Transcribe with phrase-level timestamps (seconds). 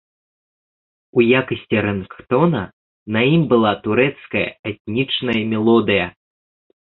[1.19, 2.61] У якасці рынгтона
[3.17, 6.05] на ім была турэцкая этнічная мелодыя.